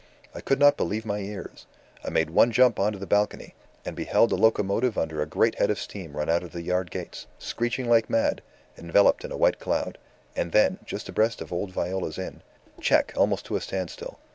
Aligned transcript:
I 0.33 0.41
could 0.41 0.57
not 0.57 0.77
believe 0.77 1.05
my 1.05 1.19
ears. 1.19 1.67
I 2.03 2.09
made 2.09 2.31
one 2.31 2.51
jump 2.51 2.79
on 2.79 2.91
to 2.93 2.97
the 2.97 3.05
balcony, 3.05 3.53
and 3.85 3.95
beheld 3.95 4.31
a 4.31 4.35
locomotive 4.35 4.97
under 4.97 5.21
a 5.21 5.27
great 5.27 5.59
head 5.59 5.69
of 5.69 5.79
steam 5.79 6.17
run 6.17 6.27
out 6.27 6.41
of 6.41 6.53
the 6.53 6.63
yard 6.63 6.89
gates, 6.89 7.27
screeching 7.37 7.87
like 7.87 8.09
mad, 8.09 8.41
enveloped 8.79 9.23
in 9.23 9.31
a 9.31 9.37
white 9.37 9.59
cloud, 9.59 9.99
and 10.35 10.53
then, 10.53 10.79
just 10.85 11.07
abreast 11.07 11.39
of 11.39 11.53
old 11.53 11.69
Viola's 11.69 12.17
inn, 12.17 12.41
check 12.79 13.13
almost 13.15 13.45
to 13.45 13.55
a 13.55 13.61
standstill. 13.61 14.17